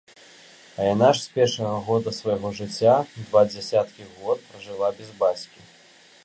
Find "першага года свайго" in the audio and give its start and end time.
1.35-2.51